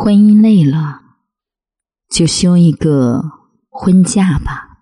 [0.00, 1.00] 婚姻累了，
[2.08, 3.20] 就休一个
[3.68, 4.78] 婚假吧。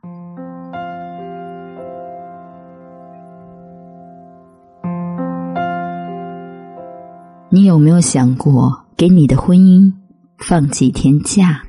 [7.48, 9.90] 你有没有想过，给你的婚姻
[10.36, 11.62] 放几天假？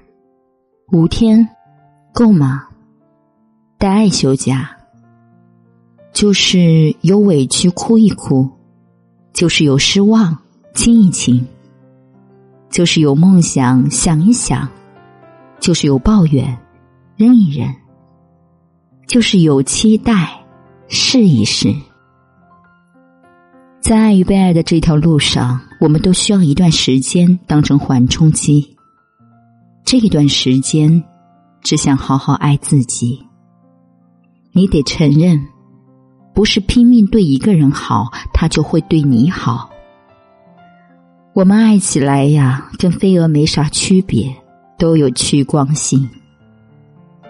[0.92, 1.48] 五天
[2.14, 2.68] 够吗？
[3.78, 4.70] 带爱休假，
[6.12, 8.50] 就是有委屈哭一哭，
[9.32, 10.38] 就是有失望
[10.74, 11.48] 亲一亲。
[12.70, 14.68] 就是有梦想想一想，
[15.60, 16.58] 就是有抱怨
[17.16, 17.68] 忍一忍，
[19.08, 20.30] 就是有期待
[20.88, 21.74] 试一试。
[23.80, 28.76] 在爱与被爱的这条路上，我们都需要一段时间当成缓冲期。
[29.86, 31.02] 这一段时间，
[31.62, 33.26] 只想好好爱自己。
[34.52, 35.42] 你得承认，
[36.34, 39.70] 不是拼命对一个人好，他就会对你好。
[41.38, 44.36] 我们爱起来呀，跟飞蛾没啥区别，
[44.76, 46.10] 都有趋光性。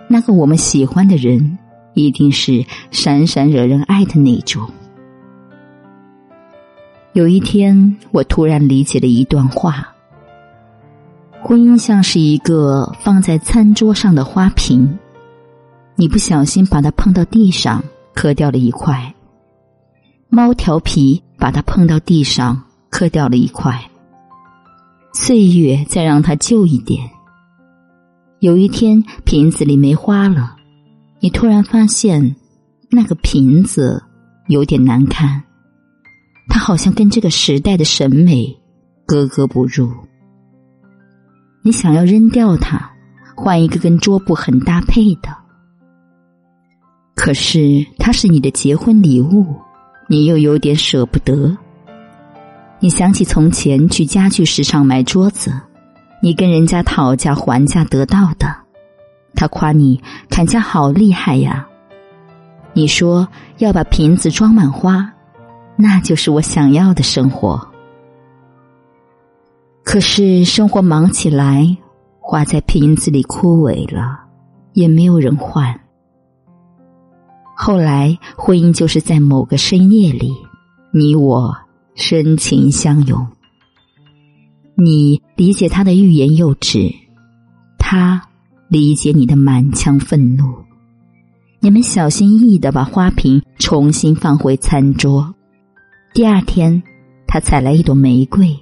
[0.07, 1.57] 那个我们喜欢的人，
[1.93, 4.65] 一定是闪闪惹人爱的那种。
[7.11, 9.93] 有一天，我突然理解了一段话：
[11.41, 14.97] 婚姻像是一个放在餐桌上的花瓶，
[15.97, 17.83] 你不小心把它碰到地上，
[18.15, 19.13] 磕掉了一块；
[20.29, 23.77] 猫调皮把它碰到地上，磕掉了一块。
[25.19, 27.09] 岁月再让它旧一点。
[28.39, 30.55] 有一天瓶子里没花了，
[31.19, 32.35] 你突然发现
[32.91, 34.03] 那个瓶子
[34.47, 35.41] 有点难看，
[36.47, 38.55] 它好像跟这个时代的审美
[39.07, 39.91] 格格不入。
[41.63, 42.91] 你想要扔掉它，
[43.35, 45.35] 换一个跟桌布很搭配的，
[47.15, 49.47] 可是它是你的结婚礼物，
[50.07, 51.57] 你又有点舍不得。
[52.79, 55.51] 你想起从前去家具市场买桌子，
[56.21, 58.47] 你跟人家讨价还价得到的，
[59.33, 61.67] 他夸你砍价好厉害呀。
[62.73, 63.27] 你说
[63.57, 65.11] 要把瓶子装满花，
[65.75, 67.59] 那就是我想要的生活。
[69.83, 71.65] 可是生活忙起来，
[72.19, 74.19] 花在瓶子里枯萎了，
[74.73, 75.79] 也没有人换。
[77.55, 80.31] 后来婚姻就是在某个深夜里，
[80.91, 81.57] 你我。
[81.97, 83.27] 深情相拥，
[84.75, 86.93] 你理解他的欲言又止，
[87.79, 88.21] 他
[88.67, 90.45] 理解你的满腔愤怒。
[91.59, 95.33] 你们小心翼翼的把花瓶重新放回餐桌。
[96.13, 96.83] 第二天，
[97.25, 98.55] 他采来一朵玫瑰，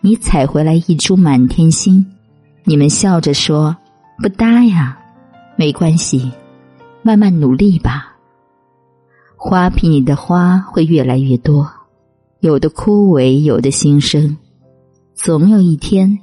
[0.00, 2.04] 你采回来一株满天星。
[2.64, 3.76] 你们笑着说
[4.20, 4.98] ：“不搭呀，
[5.54, 6.28] 没关系，
[7.02, 8.16] 慢慢努力吧。
[9.36, 11.70] 花瓶里的花会越来越多。”
[12.44, 14.36] 有的枯萎，有的新生，
[15.14, 16.18] 总有一天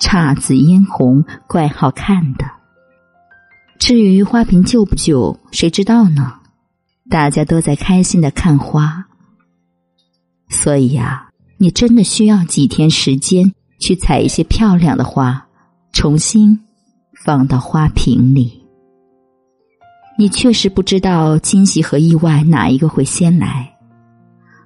[0.00, 2.46] 姹紫嫣红，怪好看的。
[3.78, 6.32] 至于花瓶旧不旧，谁知道呢？
[7.10, 9.04] 大家都在开心的看花，
[10.48, 15.46] 所以呀，你真的需要几天时间去采一些漂亮的花，
[15.92, 16.58] 重新
[17.26, 18.64] 放到花瓶里。
[20.16, 23.71] 你确实不知道惊喜和意外哪一个会先来。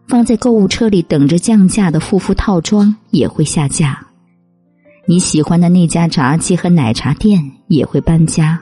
[0.09, 4.07] 放在购物车里等着降价的护肤套装也会下架，
[5.05, 8.61] 你喜欢的那家炸鸡和奶茶店也会搬家。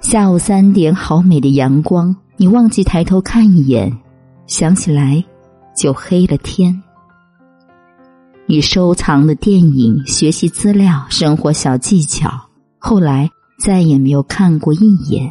[0.00, 3.92] 下午三点，好美的阳光，你忘记抬头看一眼，
[4.46, 5.22] 想起来
[5.76, 6.80] 就黑了天。
[8.46, 12.30] 你收藏的电影、学习资料、生活小技巧，
[12.78, 15.28] 后来再也没有看过一眼。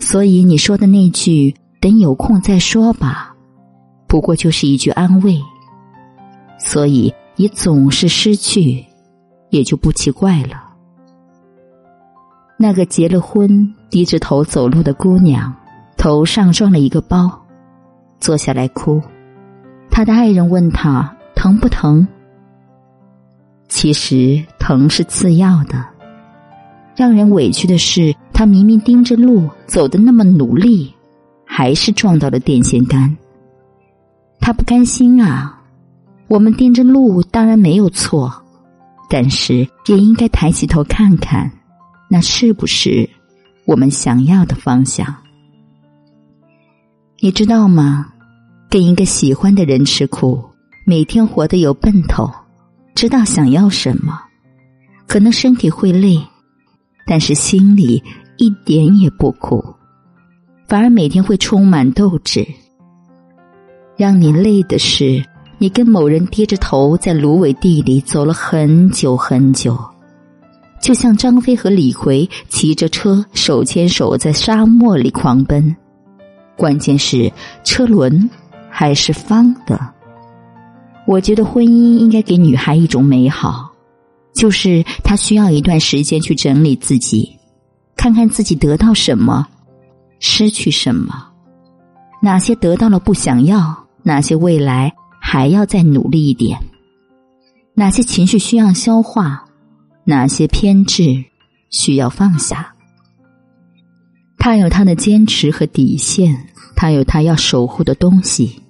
[0.00, 1.54] 所以你说的那句。
[1.82, 3.34] 等有空再说吧，
[4.06, 5.36] 不过就是一句安慰。
[6.56, 8.86] 所以你总是失去，
[9.50, 10.62] 也就不奇怪了。
[12.56, 15.52] 那个结了婚、低着头走路的姑娘，
[15.96, 17.28] 头上装了一个包，
[18.20, 19.02] 坐下来哭。
[19.90, 22.06] 她的爱人问她疼不疼？
[23.66, 25.84] 其实疼是次要的，
[26.94, 30.94] 让人委屈的是，她明明盯着路，走的那么努力。
[31.54, 33.14] 还是撞到了电线杆，
[34.40, 35.60] 他不甘心啊！
[36.26, 38.32] 我们盯着路当然没有错，
[39.10, 41.52] 但是也应该抬起头看看，
[42.08, 43.06] 那是不是
[43.66, 45.14] 我们想要的方向？
[47.20, 48.06] 你知道吗？
[48.70, 50.42] 跟一个喜欢的人吃苦，
[50.86, 52.32] 每天活得有奔头，
[52.94, 54.18] 知道想要什么，
[55.06, 56.18] 可能身体会累，
[57.06, 58.02] 但是心里
[58.38, 59.62] 一点也不苦。
[60.72, 62.48] 反而每天会充满斗志。
[63.94, 65.22] 让你累的是，
[65.58, 69.78] 你跟某人低着头在芦苇地里走了很久很久，
[70.80, 75.76] 就像张飞和李逵骑着车手牵手在沙漠里狂奔。
[76.56, 77.30] 关键是
[77.62, 78.30] 车轮
[78.70, 79.78] 还是方的。
[81.06, 83.70] 我觉得婚姻应该给女孩一种美好，
[84.32, 87.28] 就是她需要一段时间去整理自己，
[87.94, 89.46] 看看自己得到什么，
[90.22, 91.28] 失去什么，
[92.22, 94.90] 哪些得到了不想要，哪些未来。
[95.24, 96.58] 还要再努力一点。
[97.74, 99.44] 哪些情绪需要消化？
[100.04, 101.24] 哪些偏执
[101.70, 102.74] 需要放下？
[104.36, 108.60] 他有他的坚持和底线，他有他要守护的东西。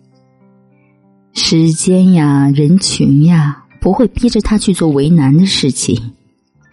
[1.33, 6.13] 时间呀，人群呀，不会逼着他去做为难的事情，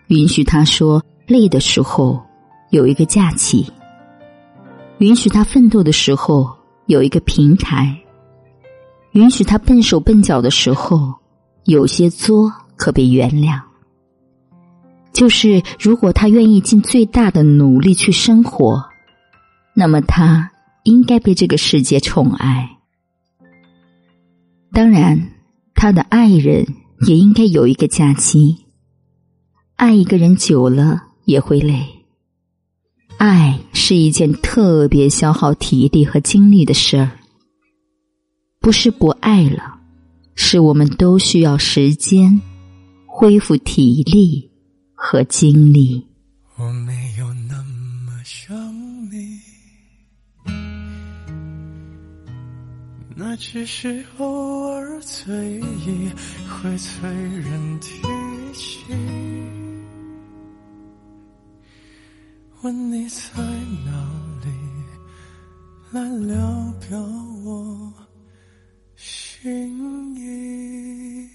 [0.07, 2.21] 允许他说累的时候
[2.69, 3.65] 有一个假期，
[4.99, 6.49] 允许他奋斗的时候
[6.85, 7.97] 有一个平台。
[9.13, 11.13] 允许他笨手笨脚的时候，
[11.63, 13.59] 有些作可被原谅。
[15.11, 18.85] 就是如果他愿意尽最大的努力去生活，
[19.73, 20.51] 那么他
[20.83, 22.77] 应该被这个世界宠爱。
[24.71, 25.31] 当然，
[25.73, 26.67] 他的爱人
[27.07, 28.65] 也应该有一个假期。
[29.75, 31.83] 爱一个人久了也会累，
[33.17, 33.57] 爱
[33.89, 37.09] 是一件特别消耗体力和精力的事儿。
[38.59, 39.79] 不是不爱了，
[40.35, 42.39] 是我们都需要时间
[43.07, 44.47] 恢复体力
[44.93, 46.05] 和精力。
[46.55, 47.55] 我没有那
[48.05, 48.55] 么想
[49.09, 49.39] 你，
[53.15, 56.11] 那只是偶尔醉意
[56.47, 58.03] 会催人提
[58.53, 58.83] 起。
[62.61, 63.41] 问你在
[63.85, 63.91] 哪
[64.43, 64.49] 里，
[65.91, 66.99] 来聊表
[67.45, 67.93] 我。
[68.97, 71.29] 心意。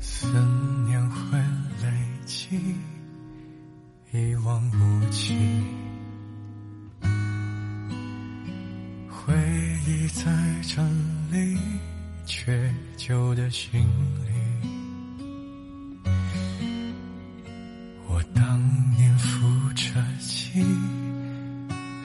[0.00, 0.65] 思
[10.24, 10.32] 在
[10.62, 10.82] 这
[11.30, 11.58] 里
[12.24, 13.82] 缺旧的行
[14.24, 14.30] 李，
[18.08, 18.58] 我当
[18.96, 20.64] 年扶着气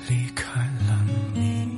[0.10, 1.70] 离开了你，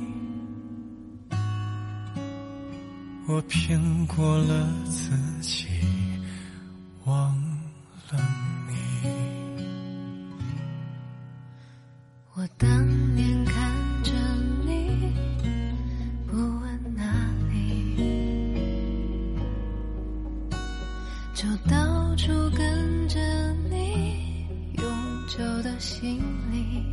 [3.28, 5.68] 我骗过了自己，
[21.44, 23.20] 就到处跟着
[23.70, 24.46] 你，
[24.78, 24.88] 永
[25.28, 26.86] 久的心里。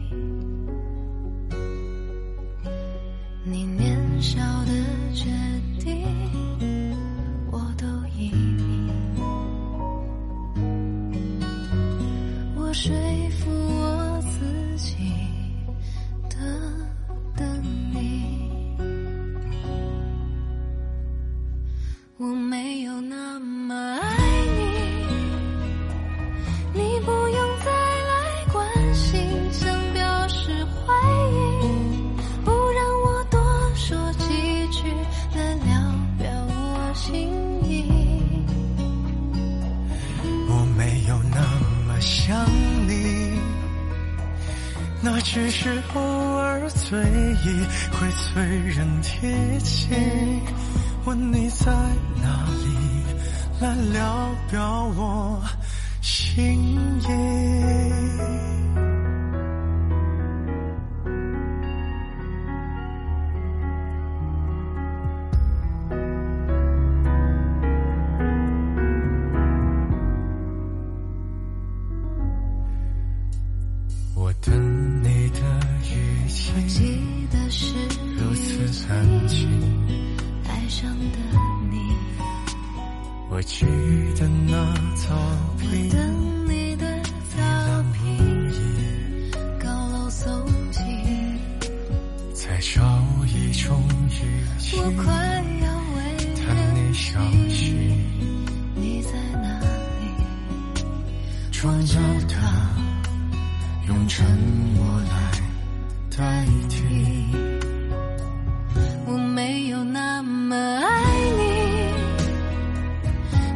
[3.45, 4.73] 你年少的
[5.15, 5.31] 决
[5.79, 6.05] 定，
[7.53, 7.87] 我都
[8.19, 8.91] 依你。
[12.57, 12.93] 我说
[13.39, 14.97] 服我自己，
[16.29, 16.41] 等
[17.37, 17.63] 等
[17.95, 18.27] 你。
[22.19, 24.20] 我没有那么爱。
[45.33, 49.95] 只是偶尔醉意会催人提起，
[51.05, 51.71] 问你在
[52.21, 52.75] 哪里，
[53.61, 55.41] 来聊表我
[56.03, 57.30] 心意。
[78.91, 79.49] 感情。
[80.49, 81.19] 爱上的
[81.71, 81.79] 你
[83.31, 83.65] 我记
[84.19, 85.15] 得那草
[85.61, 87.41] 坪，等你的草
[87.93, 88.51] 坪，
[89.61, 90.83] 高楼耸起，
[92.35, 92.83] 在找
[93.29, 94.11] 一种语
[94.59, 95.15] 气，我快
[95.63, 95.99] 要为
[96.75, 97.95] 你消息，
[98.75, 99.61] 你在哪
[100.01, 100.83] 里？
[101.53, 101.95] 重要
[102.27, 102.35] 的，
[103.87, 104.27] 用沉
[104.75, 105.31] 默来
[106.11, 106.77] 代替。
[109.07, 111.51] 我没有那么爱你。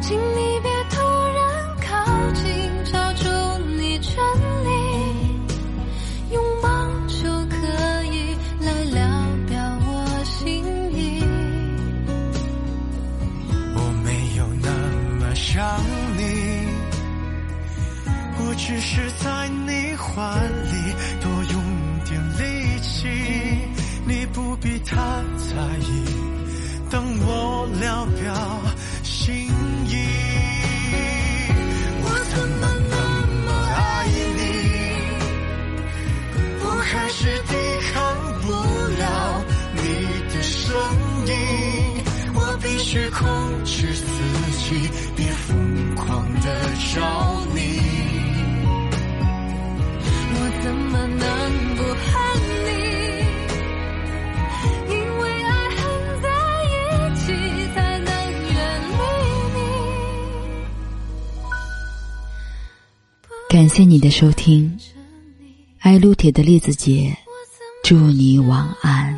[0.01, 1.01] 请你别突
[1.33, 2.43] 然靠近
[2.85, 3.27] 抓住
[3.75, 4.23] 你权
[4.63, 4.69] 利
[6.31, 6.69] 拥抱
[7.07, 9.01] 就可以来聊
[9.47, 9.57] 表
[9.87, 11.23] 我心意。
[13.75, 14.69] 我没有那
[15.19, 15.65] 么想
[16.17, 16.67] 你
[18.37, 20.21] 我只是在你怀
[24.65, 25.89] 不必太在意，
[26.89, 28.33] 等我聊表
[29.03, 29.47] 心
[29.85, 29.93] 意。
[32.01, 32.97] 我怎么那
[33.45, 33.77] 么爱
[34.35, 34.41] 你？
[36.63, 37.53] 我还是抵
[37.93, 37.93] 抗
[38.41, 38.49] 不
[38.97, 39.05] 了
[39.75, 39.79] 你
[40.33, 40.73] 的声
[41.27, 41.31] 音，
[42.33, 43.21] 我必须控
[43.65, 44.03] 制自
[44.57, 46.49] 己，别疯狂的
[46.95, 46.99] 找
[63.55, 64.77] 感谢你的收听，
[65.79, 67.15] 爱撸铁的栗子姐，
[67.85, 69.17] 祝你晚安。